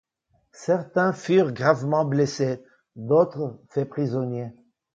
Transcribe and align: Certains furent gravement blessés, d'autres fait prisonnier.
Certains 0.55 1.13
furent 1.13 1.51
gravement 1.51 2.05
blessés, 2.05 2.63
d'autres 2.95 3.61
fait 3.69 3.85
prisonnier. 3.85 4.51